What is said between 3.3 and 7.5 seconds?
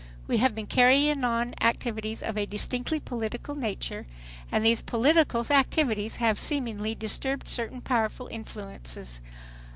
nature, and these political activities have seemingly disturbed